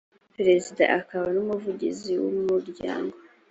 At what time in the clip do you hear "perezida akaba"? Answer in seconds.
0.35-1.27